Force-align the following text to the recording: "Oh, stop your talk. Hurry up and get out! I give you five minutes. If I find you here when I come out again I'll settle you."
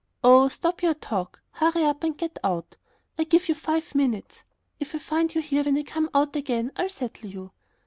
"Oh, 0.23 0.47
stop 0.49 0.81
your 0.81 0.95
talk. 0.95 1.43
Hurry 1.51 1.83
up 1.85 2.03
and 2.03 2.17
get 2.17 2.39
out! 2.43 2.75
I 3.19 3.23
give 3.23 3.47
you 3.47 3.53
five 3.53 3.93
minutes. 3.93 4.43
If 4.79 4.95
I 4.95 4.97
find 4.97 5.35
you 5.35 5.41
here 5.41 5.63
when 5.63 5.77
I 5.77 5.83
come 5.83 6.09
out 6.11 6.35
again 6.35 6.71
I'll 6.75 6.89
settle 6.89 7.29
you." 7.29 7.51